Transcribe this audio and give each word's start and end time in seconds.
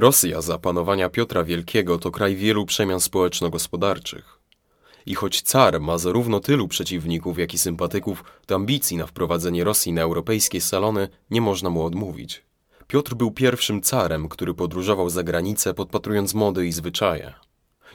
Rosja 0.00 0.40
za 0.40 0.58
panowania 0.58 1.08
Piotra 1.08 1.44
Wielkiego 1.44 1.98
to 1.98 2.10
kraj 2.10 2.36
wielu 2.36 2.66
przemian 2.66 3.00
społeczno-gospodarczych. 3.00 4.38
I 5.06 5.14
choć 5.14 5.42
car 5.42 5.80
ma 5.80 5.98
zarówno 5.98 6.40
tylu 6.40 6.68
przeciwników, 6.68 7.38
jak 7.38 7.54
i 7.54 7.58
sympatyków, 7.58 8.24
to 8.46 8.54
ambicji 8.54 8.96
na 8.96 9.06
wprowadzenie 9.06 9.64
Rosji 9.64 9.92
na 9.92 10.02
europejskie 10.02 10.60
salony 10.60 11.08
nie 11.30 11.40
można 11.40 11.70
mu 11.70 11.84
odmówić. 11.84 12.42
Piotr 12.86 13.14
był 13.14 13.30
pierwszym 13.30 13.82
carem, 13.82 14.28
który 14.28 14.54
podróżował 14.54 15.10
za 15.10 15.22
granicę, 15.22 15.74
podpatrując 15.74 16.34
mody 16.34 16.66
i 16.66 16.72
zwyczaje. 16.72 17.34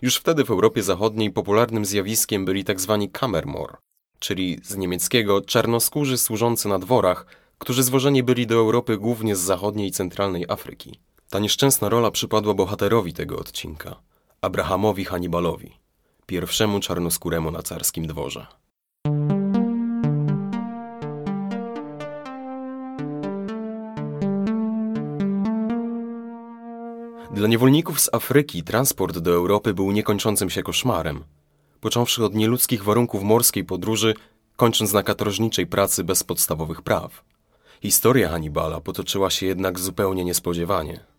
Już 0.02 0.16
wtedy 0.18 0.44
w 0.44 0.52
Europie 0.52 0.84
Zachodniej 0.84 1.32
popularnym 1.32 1.86
zjawiskiem 1.86 2.46
byli 2.46 2.64
tzw. 2.64 2.98
Tak 3.02 3.20
Kammermor, 3.20 3.78
czyli 4.20 4.60
z 4.64 4.76
niemieckiego 4.78 5.42
czarnoskórzy 5.42 6.18
służący 6.18 6.68
na 6.68 6.80
dworach, 6.80 7.26
którzy 7.58 7.84
zwożeni 7.84 8.24
byli 8.24 8.48
do 8.48 8.56
Europy 8.56 8.98
głównie 8.98 9.36
z 9.36 9.40
zachodniej 9.40 9.88
i 9.88 9.92
centralnej 9.92 10.46
Afryki. 10.48 11.00
Ta 11.30 11.40
nieszczęsna 11.40 11.90
rola 11.90 12.12
przypadła 12.12 12.54
bohaterowi 12.54 13.14
tego 13.14 13.40
odcinka, 13.40 13.96
Abrahamowi 14.42 15.06
Hannibalowi, 15.06 15.72
pierwszemu 16.26 16.80
czarnoskóremu 16.80 17.52
na 17.52 17.64
carskim 17.64 18.08
dworze. 18.08 18.48
Dla 27.32 27.48
niewolników 27.48 28.00
z 28.00 28.14
Afryki 28.14 28.64
transport 28.64 29.18
do 29.18 29.32
Europy 29.32 29.74
był 29.74 29.92
niekończącym 29.92 30.50
się 30.50 30.64
koszmarem, 30.64 31.24
począwszy 31.82 32.26
od 32.26 32.36
nieludzkich 32.36 32.84
warunków 32.84 33.24
morskiej 33.24 33.64
podróży, 33.64 34.14
kończąc 34.56 34.94
na 34.94 35.04
katorżniczej 35.04 35.68
pracy 35.68 36.04
bez 36.04 36.24
podstawowych 36.24 36.82
praw. 36.82 37.24
Historia 37.82 38.30
Hannibala 38.30 38.82
potoczyła 38.82 39.30
się 39.30 39.46
jednak 39.46 39.80
zupełnie 39.80 40.26
niespodziewanie. 40.26 41.15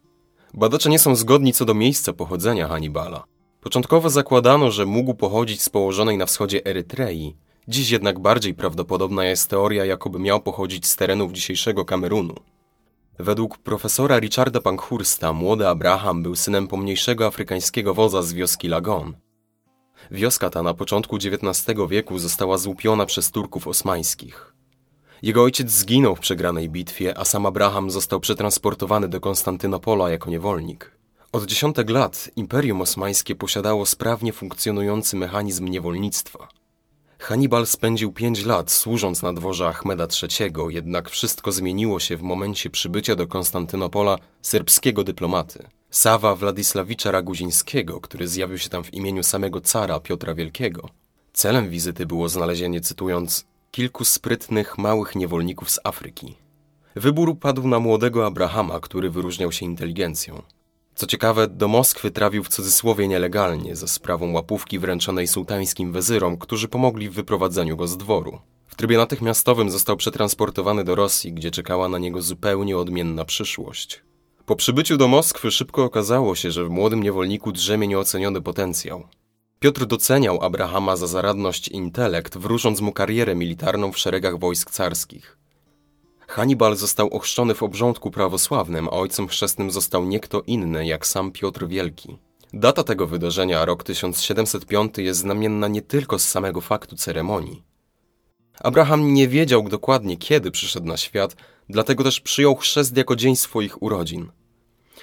Badacze 0.56 0.90
nie 0.90 0.98
są 0.98 1.16
zgodni 1.16 1.52
co 1.52 1.64
do 1.64 1.74
miejsca 1.74 2.12
pochodzenia 2.12 2.68
Hannibala. 2.68 3.24
Początkowo 3.60 4.10
zakładano, 4.10 4.70
że 4.70 4.86
mógł 4.86 5.14
pochodzić 5.14 5.62
z 5.62 5.68
położonej 5.68 6.18
na 6.18 6.26
wschodzie 6.26 6.66
Erytrei, 6.66 7.36
dziś 7.68 7.90
jednak 7.90 8.18
bardziej 8.18 8.54
prawdopodobna 8.54 9.24
jest 9.24 9.50
teoria, 9.50 9.84
jakoby 9.84 10.18
miał 10.18 10.40
pochodzić 10.40 10.86
z 10.86 10.96
terenów 10.96 11.32
dzisiejszego 11.32 11.84
Kamerunu. 11.84 12.34
Według 13.18 13.58
profesora 13.58 14.18
Richarda 14.18 14.60
Pankhursta 14.60 15.32
młody 15.32 15.68
Abraham 15.68 16.22
był 16.22 16.36
synem 16.36 16.68
pomniejszego 16.68 17.26
afrykańskiego 17.26 17.94
wodza 17.94 18.22
z 18.22 18.32
wioski 18.32 18.68
Lagon. 18.68 19.16
Wioska 20.10 20.50
ta 20.50 20.62
na 20.62 20.74
początku 20.74 21.16
XIX 21.16 21.78
wieku 21.88 22.18
została 22.18 22.58
złupiona 22.58 23.06
przez 23.06 23.30
Turków 23.30 23.68
osmańskich. 23.68 24.55
Jego 25.22 25.42
ojciec 25.42 25.70
zginął 25.70 26.16
w 26.16 26.20
przegranej 26.20 26.68
bitwie, 26.68 27.18
a 27.18 27.24
sam 27.24 27.46
Abraham 27.46 27.90
został 27.90 28.20
przetransportowany 28.20 29.08
do 29.08 29.20
Konstantynopola 29.20 30.10
jako 30.10 30.30
niewolnik. 30.30 30.90
Od 31.32 31.46
dziesiątek 31.46 31.90
lat 31.90 32.30
Imperium 32.36 32.80
Osmańskie 32.80 33.34
posiadało 33.34 33.86
sprawnie 33.86 34.32
funkcjonujący 34.32 35.16
mechanizm 35.16 35.68
niewolnictwa. 35.68 36.48
Hannibal 37.18 37.66
spędził 37.66 38.12
pięć 38.12 38.44
lat 38.44 38.70
służąc 38.70 39.22
na 39.22 39.32
dworze 39.32 39.68
Ahmeda 39.68 40.06
III, 40.22 40.52
jednak 40.68 41.10
wszystko 41.10 41.52
zmieniło 41.52 42.00
się 42.00 42.16
w 42.16 42.22
momencie 42.22 42.70
przybycia 42.70 43.16
do 43.16 43.26
Konstantynopola 43.26 44.18
serbskiego 44.42 45.04
dyplomaty. 45.04 45.66
Sawa 45.90 46.34
Władysławicza 46.34 47.10
Raguzińskiego, 47.10 48.00
który 48.00 48.28
zjawił 48.28 48.58
się 48.58 48.68
tam 48.68 48.84
w 48.84 48.94
imieniu 48.94 49.22
samego 49.22 49.60
cara 49.60 50.00
Piotra 50.00 50.34
Wielkiego. 50.34 50.88
Celem 51.32 51.70
wizyty 51.70 52.06
było 52.06 52.28
znalezienie, 52.28 52.80
cytując, 52.80 53.46
kilku 53.76 54.04
sprytnych, 54.04 54.78
małych 54.78 55.16
niewolników 55.16 55.70
z 55.70 55.80
Afryki. 55.84 56.34
Wybór 56.94 57.38
padł 57.38 57.68
na 57.68 57.80
młodego 57.80 58.26
Abrahama, 58.26 58.80
który 58.80 59.10
wyróżniał 59.10 59.52
się 59.52 59.64
inteligencją. 59.64 60.42
Co 60.94 61.06
ciekawe, 61.06 61.48
do 61.48 61.68
Moskwy 61.68 62.10
trawił 62.10 62.44
w 62.44 62.48
cudzysłowie 62.48 63.08
nielegalnie, 63.08 63.76
za 63.76 63.86
sprawą 63.86 64.32
łapówki 64.32 64.78
wręczonej 64.78 65.26
sułtańskim 65.26 65.92
wezyrom, 65.92 66.36
którzy 66.36 66.68
pomogli 66.68 67.08
w 67.08 67.14
wyprowadzeniu 67.14 67.76
go 67.76 67.86
z 67.86 67.96
dworu. 67.96 68.38
W 68.66 68.74
trybie 68.74 68.96
natychmiastowym 68.96 69.70
został 69.70 69.96
przetransportowany 69.96 70.84
do 70.84 70.94
Rosji, 70.94 71.32
gdzie 71.32 71.50
czekała 71.50 71.88
na 71.88 71.98
niego 71.98 72.22
zupełnie 72.22 72.78
odmienna 72.78 73.24
przyszłość. 73.24 74.02
Po 74.46 74.56
przybyciu 74.56 74.96
do 74.96 75.08
Moskwy 75.08 75.50
szybko 75.50 75.84
okazało 75.84 76.34
się, 76.34 76.50
że 76.50 76.64
w 76.64 76.70
młodym 76.70 77.02
niewolniku 77.02 77.52
drzemie 77.52 77.88
nieoceniony 77.88 78.42
potencjał. 78.42 79.08
Piotr 79.60 79.86
doceniał 79.86 80.42
Abrahama 80.42 80.96
za 80.96 81.06
zaradność 81.06 81.68
i 81.68 81.76
intelekt, 81.76 82.38
wróżąc 82.38 82.80
mu 82.80 82.92
karierę 82.92 83.34
militarną 83.34 83.92
w 83.92 83.98
szeregach 83.98 84.38
wojsk 84.38 84.70
carskich. 84.70 85.38
Hannibal 86.28 86.76
został 86.76 87.08
ochrzczony 87.08 87.54
w 87.54 87.62
obrządku 87.62 88.10
prawosławnym, 88.10 88.88
a 88.88 88.90
ojcem 88.90 89.28
chrzestnym 89.28 89.70
został 89.70 90.04
nie 90.04 90.20
kto 90.20 90.42
inny 90.46 90.86
jak 90.86 91.06
sam 91.06 91.32
Piotr 91.32 91.66
Wielki. 91.66 92.18
Data 92.52 92.84
tego 92.84 93.06
wydarzenia, 93.06 93.64
rok 93.64 93.84
1705, 93.84 94.98
jest 94.98 95.20
znamienna 95.20 95.68
nie 95.68 95.82
tylko 95.82 96.18
z 96.18 96.28
samego 96.28 96.60
faktu 96.60 96.96
ceremonii. 96.96 97.62
Abraham 98.60 99.14
nie 99.14 99.28
wiedział 99.28 99.68
dokładnie, 99.68 100.16
kiedy 100.16 100.50
przyszedł 100.50 100.86
na 100.86 100.96
świat, 100.96 101.36
dlatego 101.68 102.04
też 102.04 102.20
przyjął 102.20 102.56
chrzest 102.56 102.96
jako 102.96 103.16
dzień 103.16 103.36
swoich 103.36 103.82
urodzin. 103.82 104.30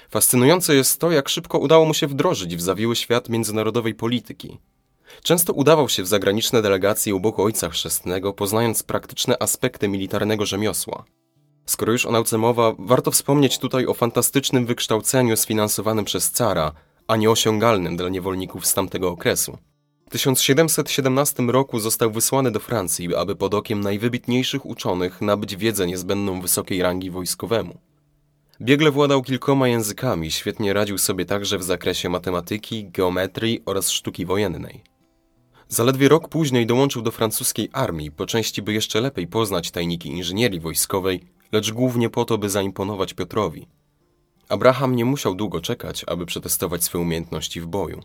Fascynujące 0.10 0.76
jest 0.76 1.00
to, 1.00 1.12
jak 1.12 1.30
szybko 1.30 1.58
udało 1.60 1.86
mu 1.86 1.94
się 1.94 2.08
wdrożyć 2.08 2.56
w 2.56 2.62
zawiły 2.62 2.96
świat 2.96 3.30
międzynarodowej 3.30 3.96
polityki. 3.96 4.60
Często 5.24 5.54
udawał 5.54 5.90
się 5.90 6.04
w 6.04 6.08
zagraniczne 6.08 6.62
delegacje 6.62 7.16
u 7.16 7.20
boku 7.20 7.44
ojca 7.44 7.70
chrzestnego, 7.70 8.34
poznając 8.34 8.84
praktyczne 8.84 9.44
aspekty 9.44 9.88
militarnego 9.88 10.46
rzemiosła. 10.46 11.06
Skoro 11.66 11.92
już 11.92 12.06
o 12.06 12.12
nauce 12.12 12.38
mowa, 12.38 12.74
warto 12.80 13.12
wspomnieć 13.12 13.60
tutaj 13.60 13.86
o 13.86 13.94
fantastycznym 13.94 14.66
wykształceniu 14.66 15.38
sfinansowanym 15.38 16.06
przez 16.06 16.32
cara, 16.32 16.72
a 17.08 17.16
nieosiągalnym 17.16 17.98
dla 17.98 18.10
niewolników 18.10 18.66
z 18.66 18.74
tamtego 18.74 19.10
okresu. 19.10 19.58
W 20.08 20.10
1717 20.10 21.44
roku 21.44 21.80
został 21.80 22.12
wysłany 22.12 22.52
do 22.52 22.60
Francji, 22.60 23.16
aby 23.16 23.36
pod 23.36 23.54
okiem 23.54 23.82
najwybitniejszych 23.82 24.66
uczonych 24.66 25.22
nabyć 25.22 25.56
wiedzę 25.56 25.88
niezbędną 25.88 26.42
wysokiej 26.42 26.82
rangi 26.82 27.12
wojskowemu. 27.12 27.78
Biegle 28.62 28.92
władał 28.92 29.22
kilkoma 29.22 29.68
językami, 29.68 30.32
świetnie 30.32 30.74
radził 30.74 30.98
sobie 30.98 31.26
także 31.26 31.58
w 31.58 31.64
zakresie 31.64 32.10
matematyki, 32.10 32.86
geometrii 32.86 33.62
oraz 33.66 33.90
sztuki 33.90 34.26
wojennej. 34.26 34.84
Zaledwie 35.68 36.10
rok 36.10 36.30
później 36.30 36.66
dołączył 36.66 37.02
do 37.02 37.12
francuskiej 37.12 37.70
armii, 37.74 38.12
po 38.12 38.26
części 38.26 38.62
by 38.62 38.74
jeszcze 38.74 39.02
lepiej 39.02 39.28
poznać 39.28 39.72
tajniki 39.72 40.10
inżynierii 40.10 40.60
wojskowej, 40.60 41.24
lecz 41.52 41.72
głównie 41.72 42.10
po 42.10 42.26
to, 42.26 42.38
by 42.38 42.50
zaimponować 42.50 43.14
Piotrowi. 43.14 43.68
Abraham 44.50 44.96
nie 44.96 45.06
musiał 45.06 45.36
długo 45.36 45.62
czekać, 45.62 46.06
aby 46.08 46.26
przetestować 46.26 46.84
swoje 46.84 47.02
umiejętności 47.02 47.62
w 47.62 47.68
boju. 47.68 48.02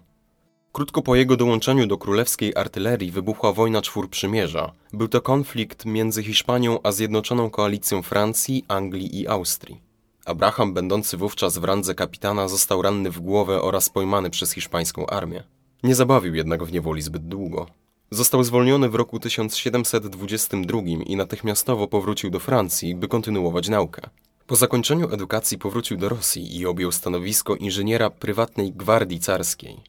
Krótko 0.73 1.03
po 1.03 1.17
jego 1.17 1.37
dołączeniu 1.37 1.87
do 1.87 1.99
królewskiej 1.99 2.53
artylerii 2.57 3.11
wybuchła 3.11 3.53
wojna 3.53 3.83
czwór 3.83 4.11
przymierza. 4.11 4.73
Był 4.93 5.09
to 5.09 5.21
konflikt 5.21 5.85
między 5.85 6.23
Hiszpanią 6.23 6.79
a 6.83 6.93
zjednoczoną 6.93 7.51
koalicją 7.51 8.03
Francji, 8.03 8.65
Anglii 8.69 9.21
i 9.21 9.29
Austrii. 9.29 9.88
Abraham, 10.29 10.75
będący 10.75 11.17
wówczas 11.17 11.59
w 11.59 11.65
randze 11.65 11.95
kapitana, 11.95 12.49
został 12.49 12.83
ranny 12.83 13.11
w 13.11 13.21
głowę 13.21 13.63
oraz 13.63 13.91
pojmany 13.91 14.31
przez 14.31 14.53
hiszpańską 14.53 15.07
armię. 15.07 15.45
Nie 15.83 15.95
zabawił 15.95 16.35
jednak 16.35 16.65
w 16.65 16.73
niewoli 16.73 17.03
zbyt 17.03 17.29
długo. 17.29 17.67
Został 18.11 18.45
zwolniony 18.45 18.89
w 18.89 18.95
roku 18.95 19.21
1722 19.21 20.81
i 21.07 21.17
natychmiastowo 21.17 21.89
powrócił 21.89 22.31
do 22.31 22.41
Francji, 22.41 22.95
by 22.95 23.09
kontynuować 23.09 23.69
naukę. 23.69 24.03
Po 24.47 24.57
zakończeniu 24.57 25.13
edukacji 25.13 25.59
powrócił 25.59 25.97
do 25.97 26.09
Rosji 26.09 26.59
i 26.59 26.67
objął 26.67 26.93
stanowisko 26.93 27.57
inżyniera 27.57 28.11
prywatnej 28.11 28.73
gwardii 28.73 29.21
carskiej. 29.21 29.81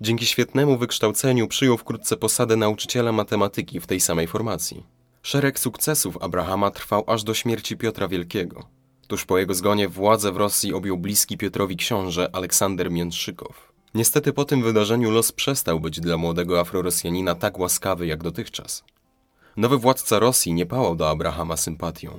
Dzięki 0.00 0.26
świetnemu 0.26 0.78
wykształceniu 0.78 1.48
przyjął 1.48 1.76
wkrótce 1.76 2.16
posadę 2.16 2.56
nauczyciela 2.56 3.12
matematyki 3.12 3.80
w 3.80 3.86
tej 3.86 4.00
samej 4.00 4.26
formacji. 4.26 4.86
Szereg 5.22 5.58
sukcesów 5.58 6.22
Abrahama 6.22 6.70
trwał 6.70 7.04
aż 7.06 7.24
do 7.24 7.34
śmierci 7.34 7.76
Piotra 7.76 8.08
Wielkiego. 8.08 8.73
Tuż 9.14 9.24
po 9.24 9.38
jego 9.38 9.54
zgonie 9.54 9.88
władzę 9.88 10.32
w 10.32 10.36
Rosji 10.36 10.72
objął 10.72 10.98
bliski 10.98 11.38
Piotrowi 11.38 11.76
książę 11.76 12.28
Aleksander 12.32 12.90
Międrzykow. 12.90 13.72
Niestety 13.94 14.32
po 14.32 14.44
tym 14.44 14.62
wydarzeniu 14.62 15.10
los 15.10 15.32
przestał 15.32 15.80
być 15.80 16.00
dla 16.00 16.16
młodego 16.16 16.60
Afrorosjanina 16.60 17.34
tak 17.34 17.58
łaskawy 17.58 18.06
jak 18.06 18.22
dotychczas. 18.22 18.84
Nowy 19.56 19.78
władca 19.78 20.18
Rosji 20.18 20.52
nie 20.52 20.66
pałał 20.66 20.96
do 20.96 21.10
Abrahama 21.10 21.56
sympatią. 21.56 22.18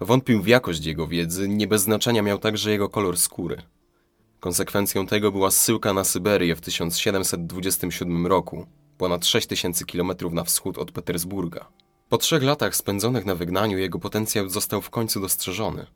Wątpił 0.00 0.42
w 0.42 0.46
jakość 0.46 0.86
jego 0.86 1.06
wiedzy, 1.06 1.48
nie 1.48 1.66
bez 1.66 1.82
znaczenia 1.82 2.22
miał 2.22 2.38
także 2.38 2.70
jego 2.70 2.88
kolor 2.88 3.16
skóry. 3.16 3.62
Konsekwencją 4.40 5.06
tego 5.06 5.32
była 5.32 5.50
zsyłka 5.50 5.92
na 5.92 6.04
Syberię 6.04 6.56
w 6.56 6.60
1727 6.60 8.26
roku, 8.26 8.66
ponad 8.98 9.26
6000 9.26 9.84
km 9.84 10.12
na 10.32 10.44
wschód 10.44 10.78
od 10.78 10.92
Petersburga. 10.92 11.68
Po 12.08 12.18
trzech 12.18 12.42
latach 12.42 12.76
spędzonych 12.76 13.26
na 13.26 13.34
wygnaniu 13.34 13.78
jego 13.78 13.98
potencjał 13.98 14.48
został 14.48 14.82
w 14.82 14.90
końcu 14.90 15.20
dostrzeżony. 15.20 15.86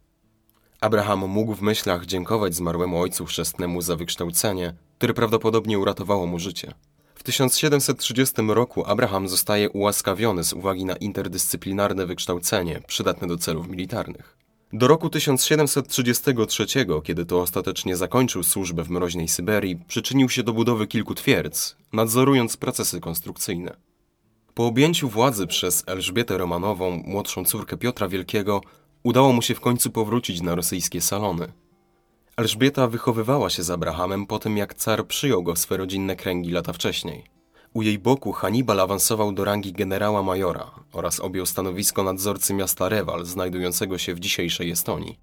Abraham 0.81 1.29
mógł 1.29 1.55
w 1.55 1.63
myślach 1.63 2.07
dziękować 2.07 2.55
zmarłemu 2.55 3.01
ojcu 3.01 3.25
chrzestnemu 3.25 3.83
za 3.83 3.97
wykształcenie, 3.97 4.75
które 4.99 5.15
prawdopodobnie 5.15 5.79
uratowało 5.79 6.27
mu 6.27 6.39
życie. 6.39 6.75
W 7.15 7.23
1730 7.23 8.35
roku 8.49 8.87
Abraham 8.87 9.29
zostaje 9.29 9.71
ułaskawiony 9.71 10.45
z 10.45 10.53
uwagi 10.53 10.85
na 10.85 10.97
interdyscyplinarne 10.97 12.07
wykształcenie 12.07 12.81
przydatne 12.87 13.29
do 13.29 13.37
celów 13.37 13.69
militarnych. 13.69 14.37
Do 14.73 14.89
roku 14.89 15.11
1733, 15.11 16.67
kiedy 17.05 17.27
to 17.27 17.41
ostatecznie 17.41 17.97
zakończył 17.97 18.43
służbę 18.43 18.83
w 18.83 18.91
mroźnej 18.91 19.29
Syberii, 19.29 19.77
przyczynił 19.89 20.29
się 20.29 20.43
do 20.43 20.53
budowy 20.53 20.87
kilku 20.87 21.15
twierdz, 21.15 21.77
nadzorując 21.93 22.57
procesy 22.57 23.01
konstrukcyjne. 23.01 23.77
Po 24.55 24.67
objęciu 24.67 25.09
władzy 25.09 25.47
przez 25.47 25.85
Elżbietę 25.87 26.39
Romanową, 26.39 27.03
młodszą 27.07 27.45
córkę 27.45 27.77
Piotra 27.77 28.09
Wielkiego, 28.09 28.61
udało 29.03 29.33
mu 29.33 29.43
się 29.43 29.55
w 29.55 29.61
końcu 29.61 29.91
powrócić 29.91 30.41
na 30.41 30.55
rosyjskie 30.55 31.00
salony. 31.00 31.53
Elżbieta 32.37 32.89
wychowywała 32.89 33.50
się 33.50 33.62
z 33.62 33.71
Abrahamem 33.71 34.27
po 34.27 34.39
tym, 34.39 34.56
jak 34.56 34.75
car 34.75 35.06
przyjął 35.06 35.43
go 35.43 35.55
w 35.55 35.59
swe 35.59 35.77
rodzinne 35.77 36.17
kręgi 36.17 36.50
lata 36.50 36.73
wcześniej. 36.73 37.25
U 37.75 37.83
jej 37.83 37.99
boku 37.99 38.33
Hannibal 38.33 38.81
awansował 38.81 39.33
do 39.33 39.45
rangi 39.45 39.73
generała 39.73 40.23
majora 40.23 40.71
oraz 40.93 41.21
objął 41.21 41.47
stanowisko 41.47 42.03
nadzorcy 42.03 42.55
miasta 42.55 42.89
Rewal, 42.89 43.25
znajdującego 43.25 43.99
się 43.99 44.15
w 44.15 44.21
dzisiejszej 44.21 44.71
Estonii. 44.71 45.19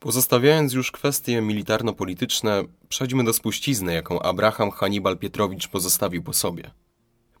Pozostawiając 0.00 0.72
już 0.72 0.92
kwestie 0.92 1.42
militarno-polityczne, 1.42 2.64
przejdźmy 2.88 3.24
do 3.24 3.32
spuścizny, 3.32 3.94
jaką 3.94 4.22
Abraham 4.22 4.70
Hannibal 4.70 5.18
Pietrowicz 5.18 5.68
pozostawił 5.68 6.22
po 6.22 6.32
sobie. 6.32 6.70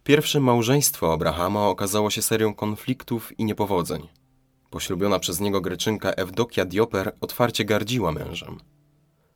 Pierwsze 0.04 0.40
małżeństwo 0.40 1.12
Abrahama 1.12 1.68
okazało 1.68 2.10
się 2.10 2.22
serią 2.22 2.54
konfliktów 2.54 3.38
i 3.38 3.44
niepowodzeń. 3.44 4.08
Poślubiona 4.76 5.18
przez 5.18 5.40
niego 5.40 5.60
Greczynka 5.60 6.10
Ewdokia 6.10 6.64
Dioper 6.64 7.16
otwarcie 7.20 7.64
gardziła 7.64 8.12
mężem. 8.12 8.60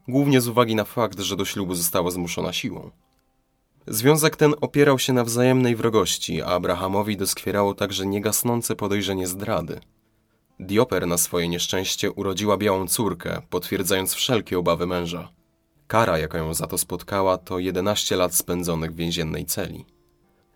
Głównie 0.09 0.41
z 0.41 0.49
uwagi 0.49 0.75
na 0.75 0.85
fakt, 0.85 1.21
że 1.21 1.37
do 1.37 1.45
ślubu 1.45 1.75
została 1.75 2.11
zmuszona 2.11 2.53
siłą. 2.53 2.91
Związek 3.87 4.37
ten 4.37 4.55
opierał 4.61 4.99
się 4.99 5.13
na 5.13 5.25
wzajemnej 5.25 5.77
wrogości, 5.77 6.43
a 6.43 6.47
Abrahamowi 6.47 7.17
doskwierało 7.17 7.75
także 7.75 8.07
niegasnące 8.07 8.77
podejrzenie 8.77 9.27
zdrady. 9.27 9.81
Dioper 10.59 11.07
na 11.07 11.19
swoje 11.19 11.49
nieszczęście 11.49 12.13
urodziła 12.13 12.57
białą 12.57 12.87
córkę, 12.87 13.43
potwierdzając 13.51 14.15
wszelkie 14.15 14.59
obawy 14.59 14.87
męża. 14.87 15.33
Kara, 15.87 16.19
jaka 16.19 16.39
ją 16.39 16.55
za 16.55 16.67
to 16.67 16.79
spotkała, 16.79 17.39
to 17.39 17.59
11 17.59 18.17
lat 18.17 18.35
spędzonych 18.35 18.93
w 18.93 18.97
więziennej 18.97 19.45
celi. 19.45 19.85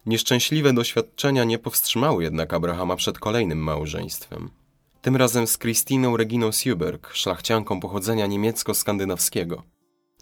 Nieszczęśliwe 0.06 0.72
doświadczenia 0.72 1.44
nie 1.44 1.58
powstrzymały 1.58 2.22
jednak 2.22 2.54
Abrahama 2.54 2.96
przed 2.96 3.18
kolejnym 3.18 3.58
małżeństwem. 3.58 4.63
Tym 5.04 5.16
razem 5.16 5.46
z 5.46 5.58
Christiną 5.58 6.16
Reginą 6.16 6.52
Sjuberg, 6.52 7.10
szlachcianką 7.14 7.80
pochodzenia 7.80 8.26
niemiecko-skandynawskiego. 8.26 9.62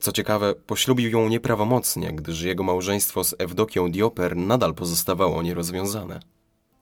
Co 0.01 0.13
ciekawe, 0.13 0.55
poślubił 0.55 1.11
ją 1.11 1.29
nieprawomocnie, 1.29 2.13
gdyż 2.13 2.43
jego 2.43 2.63
małżeństwo 2.63 3.25
z 3.25 3.35
Ewdokią 3.39 3.91
Dioper 3.91 4.37
nadal 4.37 4.75
pozostawało 4.75 5.43
nierozwiązane. 5.43 6.21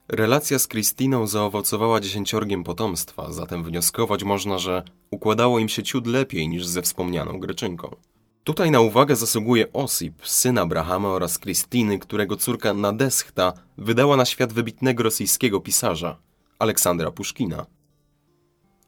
Relacja 0.08 0.58
z 0.58 0.68
Christiną 0.68 1.26
zaowocowała 1.26 2.00
dziesięciorgiem 2.00 2.64
potomstwa, 2.64 3.32
zatem 3.32 3.64
wnioskować 3.64 4.24
można, 4.24 4.58
że 4.58 4.82
układało 5.10 5.58
im 5.58 5.68
się 5.68 5.82
ciut 5.82 6.06
lepiej 6.06 6.48
niż 6.48 6.66
ze 6.66 6.82
wspomnianą 6.82 7.38
Greczynką. 7.38 7.96
Tutaj 8.44 8.70
na 8.70 8.80
uwagę 8.80 9.16
zasługuje 9.16 9.72
Osip, 9.72 10.26
syn 10.26 10.58
Abrahama 10.58 11.08
oraz 11.08 11.38
Kristiny, 11.38 11.98
którego 11.98 12.36
córka 12.36 12.74
Nadeschta 12.74 13.52
wydała 13.78 14.16
na 14.16 14.24
świat 14.24 14.52
wybitnego 14.52 15.02
rosyjskiego 15.02 15.60
pisarza, 15.60 16.16
Aleksandra 16.58 17.10
Puszkina. 17.10 17.79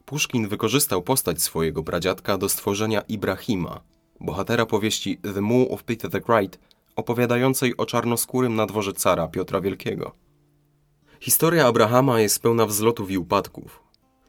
Puszkin 0.06 0.48
wykorzystał 0.48 1.02
postać 1.02 1.42
swojego 1.42 1.82
pradziadka 1.82 2.38
do 2.38 2.48
stworzenia 2.48 3.00
Ibrahima, 3.00 3.80
bohatera 4.20 4.66
powieści 4.66 5.18
The 5.34 5.40
Moor 5.40 5.66
of 5.70 5.84
Peter 5.84 6.10
the 6.10 6.20
Great, 6.20 6.58
opowiadającej 6.96 7.76
o 7.76 7.86
czarnoskórym 7.86 8.54
na 8.54 8.66
dworze 8.66 8.92
cara 8.92 9.28
Piotra 9.28 9.60
Wielkiego. 9.60 10.12
Historia 11.20 11.66
Abrahama 11.66 12.20
jest 12.20 12.42
pełna 12.42 12.66
wzlotów 12.66 13.10
i 13.10 13.18
upadków. 13.18 13.82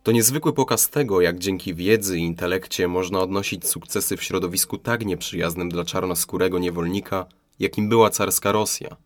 To 0.04 0.12
niezwykły 0.12 0.54
pokaz 0.54 0.90
tego, 0.90 1.22
jak 1.22 1.40
dzięki 1.40 1.76
wiedzy 1.76 2.20
i 2.20 2.22
intelekcie 2.22 2.88
można 2.88 3.20
odnosić 3.20 3.68
sukcesy 3.68 4.18
w 4.18 4.24
środowisku 4.24 4.78
tak 4.78 5.06
nieprzyjaznym 5.06 5.70
dla 5.70 5.86
czarnoskórego 5.86 6.60
niewolnika, 6.60 7.26
jakim 7.60 7.90
była 7.90 8.10
carska 8.10 8.52
Rosja. 8.52 8.98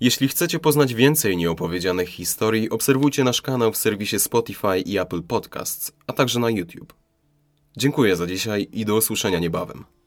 Jeśli 0.00 0.28
chcecie 0.28 0.58
poznać 0.58 0.94
więcej 0.94 1.36
nieopowiedzianych 1.36 2.08
historii, 2.08 2.70
obserwujcie 2.70 3.24
nasz 3.24 3.42
kanał 3.42 3.72
w 3.72 3.76
serwisie 3.76 4.18
Spotify 4.18 4.80
i 4.80 4.98
Apple 4.98 5.22
Podcasts, 5.22 5.92
a 6.06 6.12
także 6.12 6.40
na 6.40 6.50
YouTube. 6.50 6.94
Dziękuję 7.76 8.16
za 8.16 8.26
dzisiaj 8.26 8.68
i 8.72 8.84
do 8.84 8.96
usłyszenia 8.96 9.38
niebawem. 9.38 9.97